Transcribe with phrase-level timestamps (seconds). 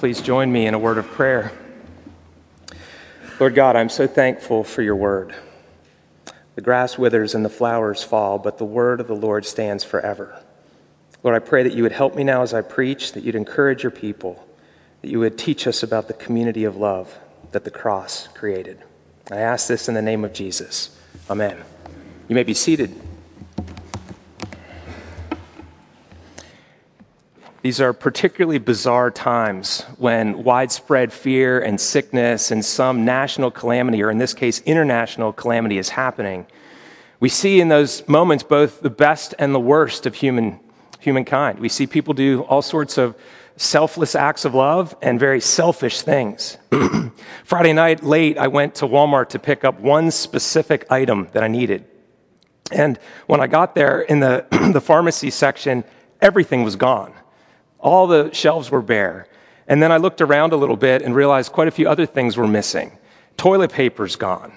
[0.00, 1.52] please join me in a word of prayer.
[3.38, 5.34] Lord God, I'm so thankful for your word.
[6.54, 10.42] The grass withers and the flowers fall, but the word of the Lord stands forever.
[11.22, 13.82] Lord, I pray that you would help me now as I preach, that you'd encourage
[13.82, 14.48] your people,
[15.02, 17.18] that you would teach us about the community of love
[17.52, 18.82] that the cross created.
[19.30, 20.98] I ask this in the name of Jesus.
[21.28, 21.62] Amen.
[22.26, 22.98] You may be seated.
[27.62, 34.10] These are particularly bizarre times when widespread fear and sickness and some national calamity, or
[34.10, 36.46] in this case, international calamity, is happening.
[37.20, 40.58] We see in those moments both the best and the worst of human,
[41.00, 41.58] humankind.
[41.58, 43.14] We see people do all sorts of
[43.56, 46.56] selfless acts of love and very selfish things.
[47.44, 51.48] Friday night, late, I went to Walmart to pick up one specific item that I
[51.48, 51.84] needed.
[52.72, 55.84] And when I got there in the, the pharmacy section,
[56.22, 57.12] everything was gone.
[57.80, 59.26] All the shelves were bare.
[59.66, 62.36] And then I looked around a little bit and realized quite a few other things
[62.36, 62.98] were missing.
[63.36, 64.52] Toilet paper's gone.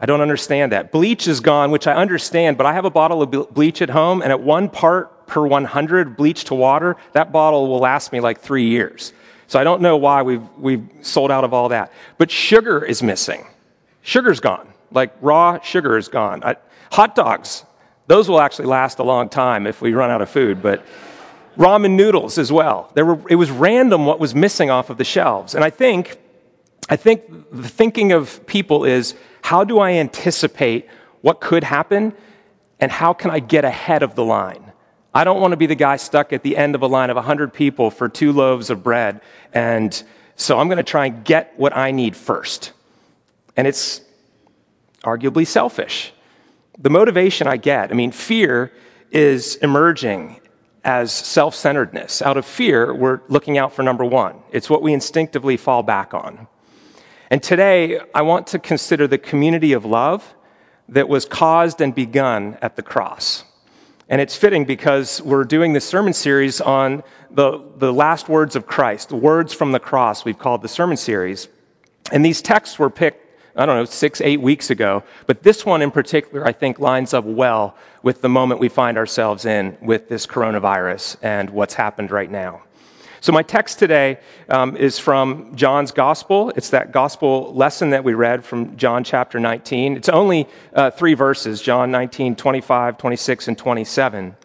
[0.00, 0.92] I don't understand that.
[0.92, 4.22] Bleach is gone, which I understand, but I have a bottle of bleach at home,
[4.22, 8.40] and at one part per 100 bleach to water, that bottle will last me like
[8.40, 9.12] three years.
[9.48, 11.92] So I don't know why we've, we've sold out of all that.
[12.16, 13.46] But sugar is missing.
[14.02, 14.68] Sugar's gone.
[14.92, 16.44] Like raw sugar is gone.
[16.44, 16.56] I,
[16.92, 17.64] hot dogs,
[18.06, 20.84] those will actually last a long time if we run out of food, but
[21.58, 22.90] ramen noodles as well.
[22.94, 25.54] There were, it was random what was missing off of the shelves.
[25.54, 26.16] And I think,
[26.88, 30.88] I think the thinking of people is how do I anticipate
[31.20, 32.14] what could happen
[32.80, 34.72] and how can I get ahead of the line?
[35.12, 37.16] I don't want to be the guy stuck at the end of a line of
[37.16, 39.20] 100 people for two loaves of bread.
[39.52, 40.00] And
[40.36, 42.72] so I'm going to try and get what I need first.
[43.56, 44.02] And it's
[45.02, 46.12] arguably selfish.
[46.78, 48.72] The motivation I get, I mean, fear
[49.10, 50.40] is emerging
[50.88, 52.22] as self centeredness.
[52.22, 54.36] Out of fear, we're looking out for number one.
[54.50, 56.48] It's what we instinctively fall back on.
[57.30, 60.34] And today, I want to consider the community of love
[60.88, 63.44] that was caused and begun at the cross.
[64.08, 68.66] And it's fitting because we're doing this sermon series on the, the last words of
[68.66, 71.48] Christ, words from the cross, we've called the sermon series.
[72.10, 73.27] And these texts were picked
[73.58, 75.02] I don't know, six, eight weeks ago.
[75.26, 78.96] But this one in particular, I think, lines up well with the moment we find
[78.96, 82.62] ourselves in with this coronavirus and what's happened right now.
[83.20, 86.52] So, my text today um, is from John's Gospel.
[86.54, 89.96] It's that gospel lesson that we read from John chapter 19.
[89.96, 94.36] It's only uh, three verses John 19, 25, 26, and 27.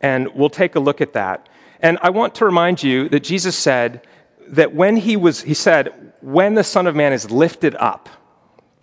[0.00, 1.50] And we'll take a look at that.
[1.80, 4.06] And I want to remind you that Jesus said
[4.48, 5.92] that when he was, he said,
[6.22, 8.08] when the Son of Man is lifted up,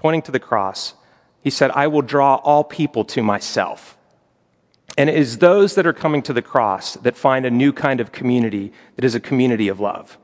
[0.01, 0.95] pointing to the cross,
[1.43, 3.95] he said, I will draw all people to myself.
[4.97, 7.99] And it is those that are coming to the cross that find a new kind
[7.99, 10.17] of community that is a community of love.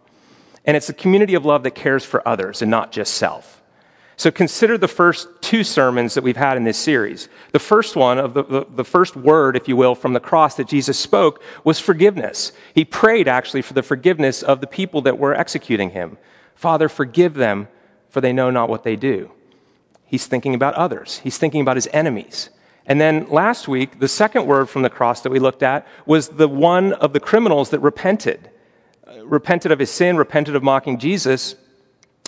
[0.65, 3.61] And it's a community of love that cares for others and not just self.
[4.15, 7.29] So consider the first two sermons that we've had in this series.
[7.51, 10.55] The first one of the, the, the, first word, if you will, from the cross
[10.55, 12.51] that Jesus spoke was forgiveness.
[12.73, 16.17] He prayed actually for the forgiveness of the people that were executing him.
[16.55, 17.67] Father, forgive them,
[18.09, 19.31] for they know not what they do.
[20.07, 22.49] He's thinking about others, he's thinking about his enemies.
[22.87, 26.29] And then last week, the second word from the cross that we looked at was
[26.29, 28.49] the one of the criminals that repented.
[29.05, 31.55] Uh, repented of his sin, repented of mocking Jesus.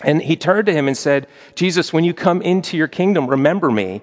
[0.03, 3.71] And he turned to him and said, Jesus, when you come into your kingdom, remember
[3.71, 4.01] me.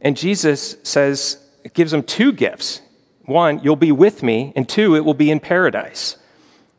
[0.00, 1.38] And Jesus says,
[1.74, 2.80] gives him two gifts.
[3.26, 6.16] One, you'll be with me, and two, it will be in paradise.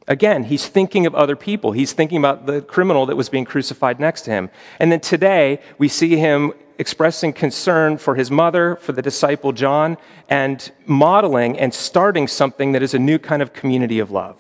[0.10, 1.72] Again, he's thinking of other people.
[1.72, 4.50] He's thinking about the criminal that was being crucified next to him.
[4.80, 9.98] And then today, we see him expressing concern for his mother, for the disciple John,
[10.28, 14.36] and modeling and starting something that is a new kind of community of love.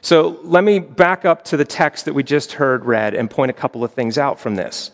[0.00, 3.50] So let me back up to the text that we just heard read and point
[3.50, 4.90] a couple of things out from this.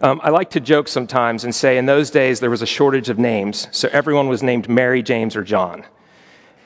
[0.00, 3.08] Um, I like to joke sometimes and say in those days there was a shortage
[3.08, 5.84] of names, so everyone was named Mary, James, or John,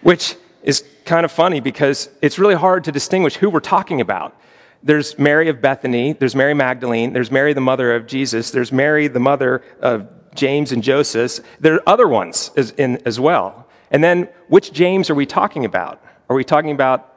[0.02, 4.36] which is kind of funny because it's really hard to distinguish who we're talking about.
[4.82, 9.08] There's Mary of Bethany, there's Mary Magdalene, there's Mary, the mother of Jesus, there's Mary,
[9.08, 11.44] the mother of James and Joseph.
[11.60, 13.66] There are other ones as, in, as well.
[13.90, 16.02] And then, which James are we talking about?
[16.28, 17.14] Are we talking about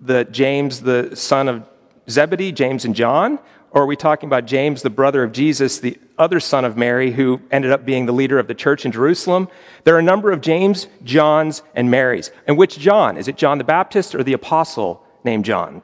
[0.00, 1.68] the James, the son of
[2.08, 3.38] Zebedee, James and John?
[3.72, 7.12] Or are we talking about James, the brother of Jesus, the other son of Mary,
[7.12, 9.48] who ended up being the leader of the church in Jerusalem?
[9.84, 12.32] There are a number of James, Johns, and Marys.
[12.48, 13.16] And which John?
[13.16, 15.82] Is it John the Baptist or the apostle named John?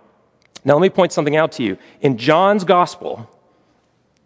[0.65, 1.79] Now, let me point something out to you.
[2.01, 3.31] In John's gospel,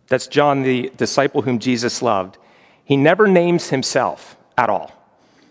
[0.09, 2.39] that's John, the disciple whom Jesus loved,
[2.83, 4.91] he never names himself at all.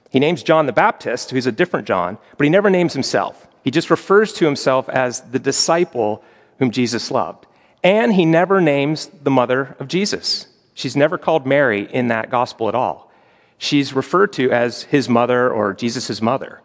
[0.09, 3.47] He names John the Baptist, who's a different John, but he never names himself.
[3.63, 6.23] He just refers to himself as the disciple
[6.57, 7.45] whom Jesus loved.
[7.83, 10.47] And he never names the mother of Jesus.
[10.73, 13.11] She's never called Mary in that gospel at all.
[13.57, 16.61] She's referred to as his mother or Jesus' mother.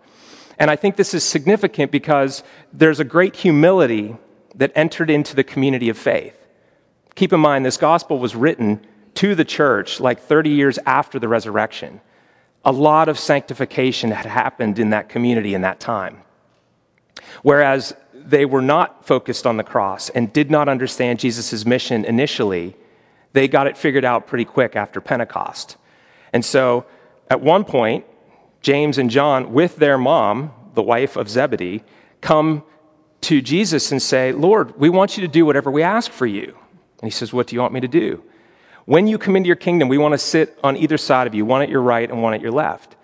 [0.58, 4.16] And I think this is significant because there's a great humility
[4.54, 6.38] that entered into the community of faith.
[7.16, 8.84] Keep in mind, this gospel was written
[9.14, 12.00] to the church like 30 years after the resurrection.
[12.64, 16.22] A lot of sanctification had happened in that community in that time.
[17.42, 22.76] Whereas they were not focused on the cross and did not understand Jesus' mission initially,
[23.32, 25.76] they got it figured out pretty quick after Pentecost.
[26.32, 26.86] And so
[27.28, 28.04] at one point,
[28.62, 31.82] James and John, with their mom, the wife of Zebedee,
[32.20, 32.64] come
[33.22, 36.56] to Jesus and say, Lord, we want you to do whatever we ask for you.
[37.00, 38.22] And he says, What do you want me to do?
[38.86, 41.44] When you come into your kingdom, we want to sit on either side of you,
[41.44, 42.96] one at your right and one at your left.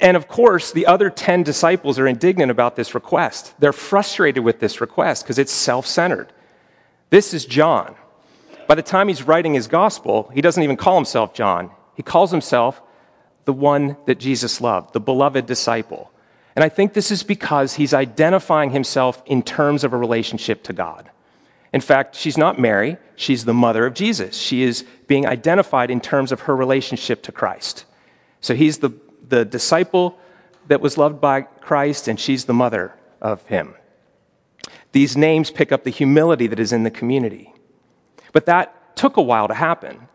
[0.00, 3.54] And of course, the other 10 disciples are indignant about this request.
[3.58, 6.32] They're frustrated with this request because it's self centered.
[7.10, 7.96] This is John.
[8.66, 11.70] By the time he's writing his gospel, he doesn't even call himself John.
[11.94, 12.80] He calls himself
[13.44, 16.12] the one that Jesus loved, the beloved disciple.
[16.54, 20.72] And I think this is because he's identifying himself in terms of a relationship to
[20.72, 21.10] God.
[21.72, 24.36] In fact, she's not Mary, she's the mother of Jesus.
[24.36, 27.84] She is being identified in terms of her relationship to Christ.
[28.40, 28.90] So he's the,
[29.28, 30.18] the disciple
[30.68, 33.74] that was loved by Christ, and she's the mother of him.
[34.92, 37.52] These names pick up the humility that is in the community.
[38.32, 40.08] But that took a while to happen.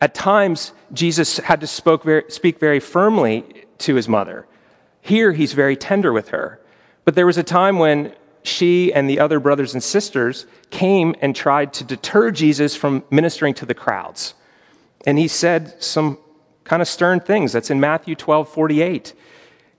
[0.00, 4.46] At times, Jesus had to very, speak very firmly to his mother.
[5.00, 6.60] Here, he's very tender with her.
[7.04, 11.34] But there was a time when she and the other brothers and sisters came and
[11.34, 14.34] tried to deter Jesus from ministering to the crowds.
[15.06, 16.18] And he said some
[16.64, 17.52] kind of stern things.
[17.52, 19.14] That's in Matthew 12 48.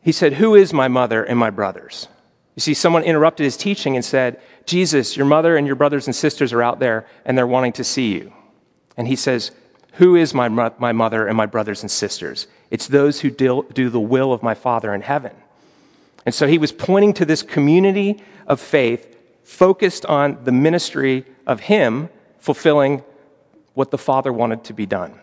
[0.01, 2.07] He said, Who is my mother and my brothers?
[2.55, 6.15] You see, someone interrupted his teaching and said, Jesus, your mother and your brothers and
[6.15, 8.33] sisters are out there and they're wanting to see you.
[8.95, 9.51] And he says,
[9.93, 12.47] Who is my, my mother and my brothers and sisters?
[12.69, 15.33] It's those who do the will of my Father in heaven.
[16.25, 21.61] And so he was pointing to this community of faith focused on the ministry of
[21.61, 22.09] him
[22.39, 23.03] fulfilling
[23.73, 25.19] what the Father wanted to be done.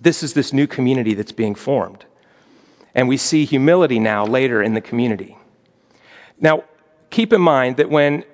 [0.00, 2.04] This is this new community that's being formed.
[2.94, 5.36] And we see humility now later in the community.
[6.40, 6.64] Now,
[7.10, 8.24] keep in mind that when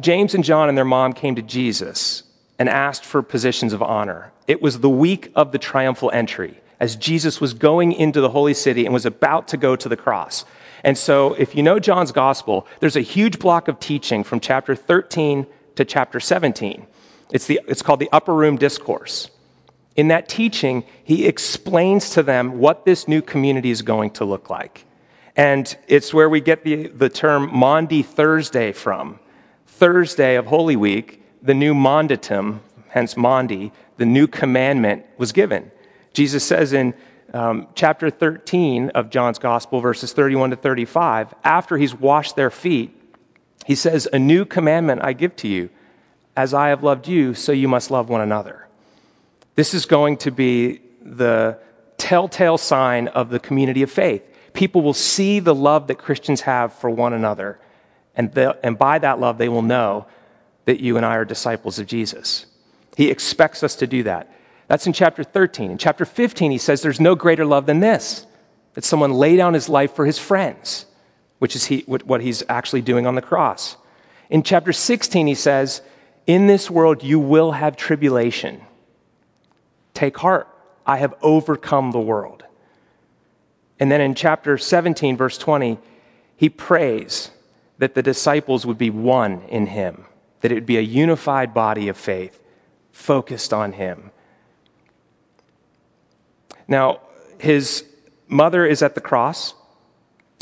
[0.00, 2.24] James and John and their mom came to Jesus
[2.58, 6.96] and asked for positions of honor, it was the week of the triumphal entry as
[6.96, 10.44] Jesus was going into the holy city and was about to go to the cross.
[10.82, 14.76] And so, if you know John's gospel, there's a huge block of teaching from chapter
[14.76, 15.46] 13
[15.76, 16.86] to chapter 17.
[17.30, 19.30] It's, the, it's called the Upper Room Discourse.
[19.96, 24.50] In that teaching, he explains to them what this new community is going to look
[24.50, 24.86] like.
[25.36, 29.20] And it's where we get the, the term Maundy Thursday from.
[29.66, 35.70] Thursday of Holy Week, the new mandatum, hence Maundy, the new commandment was given.
[36.12, 36.94] Jesus says in
[37.32, 42.96] um, chapter 13 of John's Gospel, verses 31 to 35, after he's washed their feet,
[43.66, 45.70] he says, A new commandment I give to you.
[46.36, 48.63] As I have loved you, so you must love one another.
[49.54, 51.58] This is going to be the
[51.96, 54.22] telltale sign of the community of faith.
[54.52, 57.58] People will see the love that Christians have for one another,
[58.16, 60.06] and, and by that love, they will know
[60.66, 62.46] that you and I are disciples of Jesus.
[62.96, 64.32] He expects us to do that.
[64.68, 65.70] That's in chapter 13.
[65.70, 68.26] In chapter 15, he says there's no greater love than this
[68.74, 70.86] that someone lay down his life for his friends,
[71.38, 73.76] which is he, what he's actually doing on the cross.
[74.30, 75.80] In chapter 16, he says,
[76.26, 78.60] In this world you will have tribulation.
[79.94, 80.48] Take heart,
[80.84, 82.44] I have overcome the world.
[83.80, 85.78] And then in chapter 17, verse 20,
[86.36, 87.30] he prays
[87.78, 90.04] that the disciples would be one in him,
[90.40, 92.40] that it would be a unified body of faith
[92.92, 94.10] focused on him.
[96.68, 97.00] Now,
[97.38, 97.84] his
[98.28, 99.54] mother is at the cross,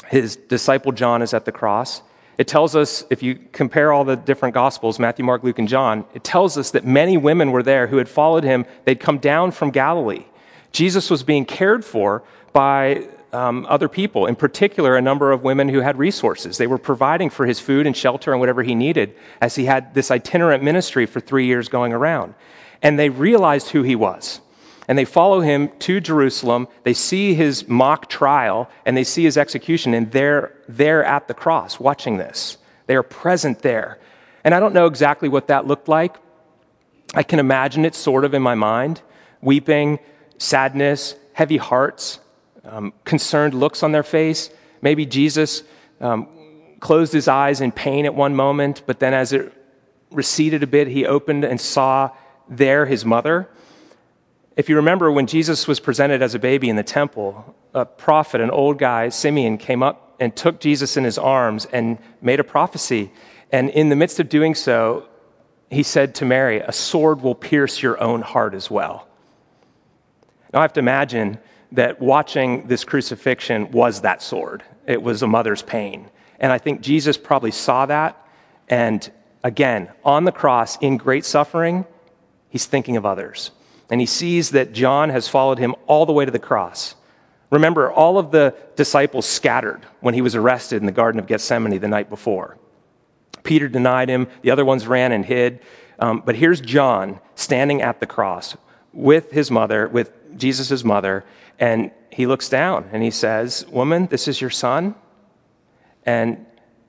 [0.09, 2.03] his disciple John is at the cross.
[2.39, 6.05] It tells us, if you compare all the different gospels, Matthew, Mark, Luke, and John,
[6.15, 8.65] it tells us that many women were there who had followed him.
[8.85, 10.25] They'd come down from Galilee.
[10.73, 12.23] Jesus was being cared for
[12.53, 16.59] by um, other people, in particular, a number of women who had resources.
[16.59, 19.95] They were providing for his food and shelter and whatever he needed as he had
[19.95, 22.35] this itinerant ministry for three years going around.
[22.83, 24.41] And they realized who he was
[24.89, 26.69] and they follow him to Jerusalem.
[26.83, 31.35] They see his mock trial and they see his execution, and they're there at the
[31.35, 32.59] cross watching this.
[32.87, 33.99] They are present there.
[34.45, 36.17] And I don't know exactly what that looked like.
[37.15, 39.03] I can imagine it sort of in my mind
[39.41, 39.99] weeping,
[40.39, 42.21] sadness, heavy hearts,
[42.65, 44.51] um, concerned looks on their face.
[44.81, 45.65] Maybe Jesus
[46.01, 46.29] um,
[46.81, 49.53] closed his eyes in pain at one moment, but then as it
[50.11, 52.11] receded a bit, he opened and saw
[52.49, 53.49] there his mother.
[54.55, 58.41] If you remember when Jesus was presented as a baby in the temple, a prophet,
[58.41, 62.45] an old guy, Simeon, came up and took Jesus in his arms and made a
[62.45, 63.11] prophecy.
[63.51, 65.09] And in the midst of doing so,
[65.71, 69.09] he said to Mary, A sword will pierce your own heart as well.
[70.53, 71.39] Now, I have to imagine
[71.73, 74.63] that watching this crucifixion was that sword.
[74.87, 76.11] It was a mother's pain.
[76.39, 78.23] And I think Jesus probably saw that.
[78.69, 79.11] And
[79.43, 81.87] again, on the cross, in great suffering,
[82.51, 83.51] he's thinking of others.
[83.93, 86.95] And he sees that John has followed him all the way to the cross.
[87.51, 91.79] Remember, all of the disciples scattered when he was arrested in the Garden of Gethsemane
[91.79, 92.57] the night before.
[93.43, 95.61] Peter denied him, the other ones ran and hid.
[95.99, 98.57] Um, but here's John standing at the cross
[98.95, 101.23] with his mother, with Jesus' mother,
[101.59, 104.95] and he looks down and he says, Woman, this is your son,
[106.07, 106.47] and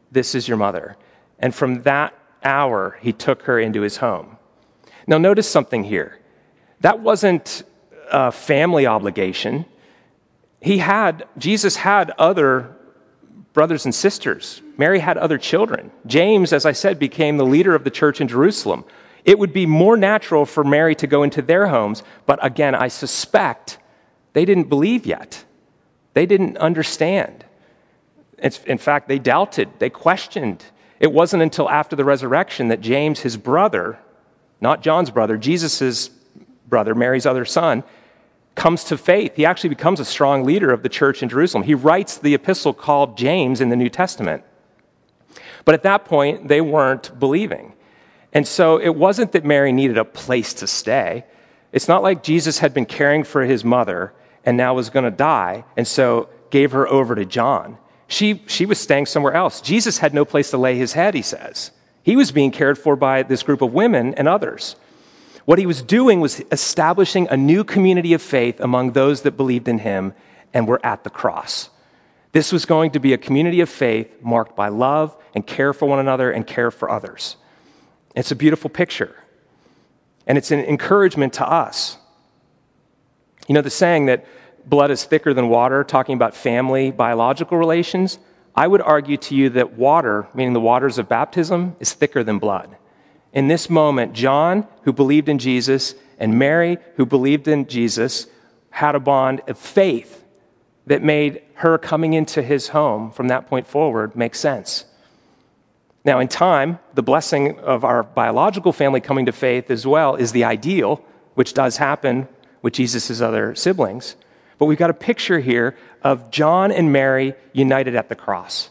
[0.09, 0.95] this is your mother.
[1.37, 4.37] And from that hour, he took her into his home.
[5.05, 6.21] Now, notice something here.
[6.83, 7.63] That wasn't
[8.11, 9.65] a family obligation.
[10.61, 12.75] He had, Jesus had other
[13.53, 14.61] brothers and sisters.
[14.77, 15.91] Mary had other children.
[16.05, 18.83] James, as I said, became the leader of the church in Jerusalem.
[19.23, 22.89] It would be more natural for Mary to go into their homes, but again, I
[22.89, 23.77] suspect
[24.33, 25.45] they didn't believe yet.
[26.13, 27.45] They didn't understand.
[28.39, 30.65] It's, in fact, they doubted, they questioned.
[30.99, 33.99] It wasn't until after the resurrection that James, his brother,
[34.59, 36.09] not John's brother, Jesus'
[36.73, 37.83] brother, Mary's other son,
[38.55, 39.35] comes to faith.
[39.35, 41.61] He actually becomes a strong leader of the church in Jerusalem.
[41.61, 44.43] He writes the epistle called James in the New Testament.
[45.65, 47.73] But at that point, they weren't believing.
[48.31, 51.25] And so it wasn't that Mary needed a place to stay.
[51.71, 54.11] It's not like Jesus had been caring for his mother
[54.43, 57.77] and now was going to die, and so gave her over to John.
[58.07, 59.61] She, she was staying somewhere else.
[59.61, 61.69] Jesus had no place to lay his head, he says.
[62.01, 64.75] He was being cared for by this group of women and others.
[65.45, 69.67] What he was doing was establishing a new community of faith among those that believed
[69.67, 70.13] in him
[70.53, 71.69] and were at the cross.
[72.31, 75.85] This was going to be a community of faith marked by love and care for
[75.85, 77.35] one another and care for others.
[78.15, 79.15] It's a beautiful picture.
[80.25, 81.97] And it's an encouragement to us.
[83.47, 84.25] You know, the saying that
[84.65, 88.19] blood is thicker than water, talking about family, biological relations,
[88.55, 92.39] I would argue to you that water, meaning the waters of baptism, is thicker than
[92.39, 92.77] blood.
[93.33, 98.27] In this moment, John, who believed in Jesus, and Mary, who believed in Jesus,
[98.69, 100.23] had a bond of faith
[100.85, 104.85] that made her coming into his home from that point forward make sense.
[106.05, 110.31] Now, in time, the blessing of our biological family coming to faith as well is
[110.31, 111.03] the ideal,
[111.35, 112.27] which does happen
[112.61, 114.15] with Jesus' other siblings.
[114.57, 118.69] But we've got a picture here of John and Mary united at the cross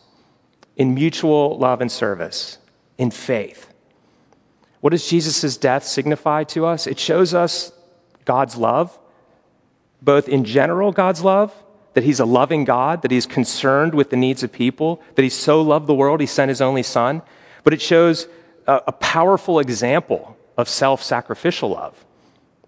[0.76, 2.59] in mutual love and service,
[2.99, 3.72] in faith.
[4.83, 6.89] What does Jesus' death signify to us?
[6.89, 7.71] It shows us
[8.25, 8.99] God's love,
[10.03, 11.55] both in general, God's love,
[11.95, 15.29] that He's a loving God, that He's concerned with the needs of people, that He
[15.29, 17.23] so loved the world, He sent His only Son.
[17.62, 18.27] But it shows
[18.67, 22.05] a, a powerful example of self sacrificial love,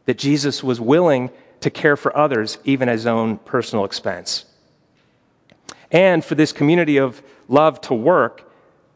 [0.05, 1.31] that Jesus was willing
[1.63, 4.45] to care for others, even at His own personal expense.
[5.91, 8.49] And for this community of love to work,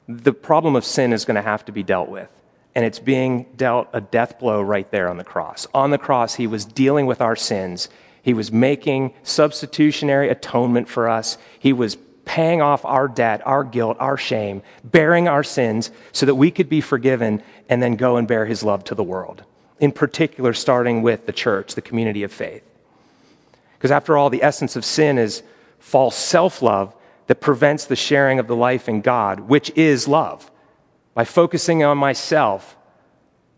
[0.06, 2.30] the problem of sin is going to have to be dealt with
[2.74, 5.66] and it's being dealt a death blow right there on the cross.
[5.74, 7.88] On the cross, he was dealing with our sins.
[8.22, 11.38] He was making substitutionary atonement for us.
[11.58, 16.34] He was paying off our debt, our guilt, our shame, bearing our sins so that
[16.34, 19.42] we could be forgiven and then go and bear his love to the world.
[19.80, 22.62] In particular, starting with the church, the community of faith.
[23.78, 25.42] Because after all, the essence of sin is
[25.78, 26.94] false self love
[27.28, 30.50] that prevents the sharing of the life in God, which is love.
[31.18, 32.76] By focusing on myself,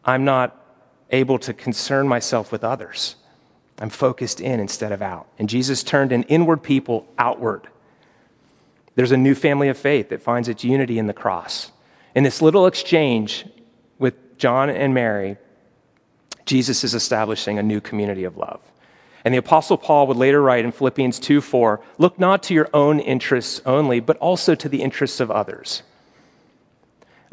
[0.03, 0.57] I'm not
[1.11, 3.17] able to concern myself with others.
[3.79, 5.27] I'm focused in instead of out.
[5.39, 7.69] And Jesus turned an inward people outward.
[8.95, 11.71] There's a new family of faith that finds its unity in the cross.
[12.15, 13.45] In this little exchange
[13.99, 15.37] with John and Mary,
[16.47, 18.63] Jesus is establishing a new community of love.
[19.23, 22.71] And the Apostle Paul would later write in Philippians 2 4, look not to your
[22.73, 25.83] own interests only, but also to the interests of others.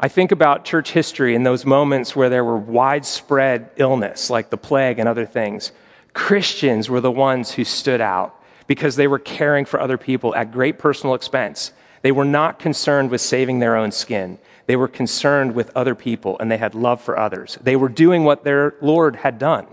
[0.00, 4.56] I think about church history in those moments where there were widespread illness, like the
[4.56, 5.72] plague and other things.
[6.12, 10.52] Christians were the ones who stood out because they were caring for other people at
[10.52, 11.72] great personal expense.
[12.02, 14.38] They were not concerned with saving their own skin.
[14.66, 17.58] They were concerned with other people and they had love for others.
[17.60, 19.66] They were doing what their Lord had done.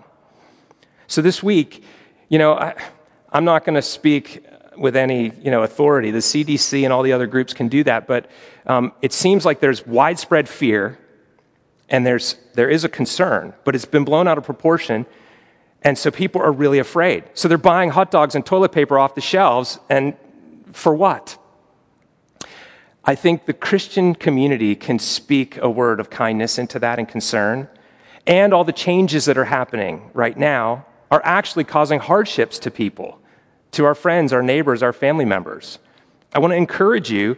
[1.05, 1.83] So this week,
[2.29, 2.73] you know, I,
[3.31, 4.43] am not going to speak
[4.77, 6.11] with any you know, authority.
[6.11, 8.29] The CDC and all the other groups can do that, but
[8.65, 10.97] um, it seems like there's widespread fear
[11.89, 15.05] and there's, there is a concern, but it's been blown out of proportion.
[15.83, 17.25] And so people are really afraid.
[17.35, 20.15] So they're buying hot dogs and toilet paper off the shelves, and
[20.71, 21.37] for what?
[23.03, 27.69] I think the Christian community can speak a word of kindness into that and concern.
[28.25, 33.19] And all the changes that are happening right now are actually causing hardships to people,
[33.75, 35.79] to our friends, our neighbors, our family members.
[36.33, 37.37] I want to encourage you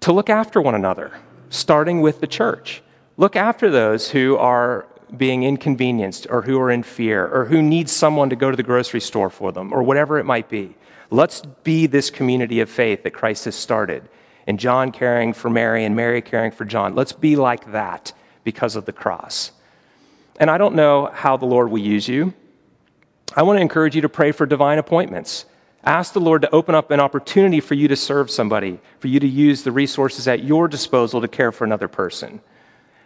[0.00, 1.12] to look after one another,
[1.50, 2.82] starting with the church.
[3.16, 7.88] Look after those who are being inconvenienced or who are in fear or who need
[7.88, 10.74] someone to go to the grocery store for them or whatever it might be.
[11.10, 14.08] Let's be this community of faith that Christ has started
[14.46, 16.94] and John caring for Mary and Mary caring for John.
[16.94, 18.12] Let's be like that
[18.44, 19.52] because of the cross.
[20.40, 22.34] And I don't know how the Lord will use you.
[23.36, 25.44] I want to encourage you to pray for divine appointments.
[25.84, 29.18] Ask the Lord to open up an opportunity for you to serve somebody, for you
[29.20, 32.40] to use the resources at your disposal to care for another person.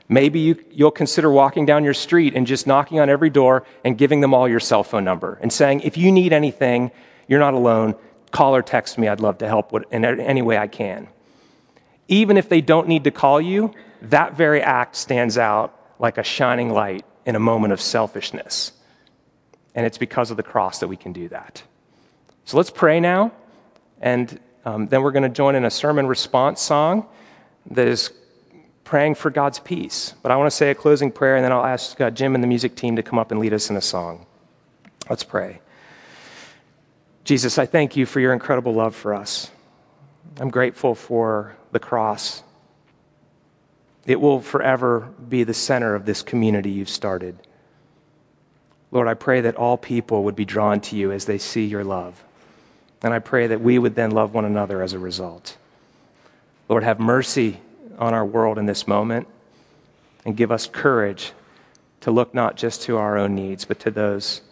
[0.08, 3.98] Maybe you, will consider walking down your street and just knocking on every door and
[3.98, 6.92] giving them all your cell phone number and saying, if you need anything,
[7.26, 7.94] you're not alone.
[8.30, 9.08] Call or text me.
[9.08, 11.08] I'd love to help in any way I can
[12.08, 16.22] even if they don't need to call you, that very act stands out like a
[16.22, 18.72] shining light in a moment of selfishness.
[19.74, 21.62] And it's because of the cross that we can do that.
[22.46, 23.32] So let's pray now,
[24.00, 27.08] and um, then we're going to join in a sermon response song
[27.72, 28.12] that is
[28.84, 30.14] praying for God's peace.
[30.22, 32.44] But I want to say a closing prayer, and then I'll ask uh, Jim and
[32.44, 34.26] the music team to come up and lead us in a song.
[35.10, 35.60] Let's pray.
[37.24, 39.50] Jesus, I thank you for your incredible love for us.
[40.38, 42.44] I'm grateful for the cross.
[44.06, 47.44] It will forever be the center of this community you've started.
[48.92, 51.82] Lord, I pray that all people would be drawn to you as they see your
[51.82, 52.22] love.
[53.02, 55.56] And I pray that we would then love one another as a result.
[56.68, 57.60] Lord, have mercy
[57.98, 59.28] on our world in this moment
[60.24, 61.32] and give us courage
[62.00, 64.42] to look not just to our own needs, but to those,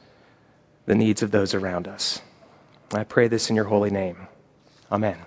[0.87, 2.21] the needs of those around us.
[2.93, 4.29] I pray this in your holy name.
[4.91, 5.19] Amen.